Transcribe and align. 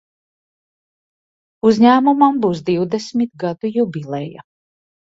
Uzņēmumam 1.73 2.41
būs 2.47 2.65
divdesmit 2.71 3.35
gadu 3.47 3.77
jubileja. 3.79 4.51